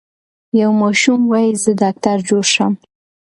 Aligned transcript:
یو 0.61 0.71
ماشوم 0.81 1.21
وايي 1.31 1.51
زه 1.63 1.71
ډاکټر 1.81 2.17
جوړ 2.29 2.43
شم. 2.53 2.73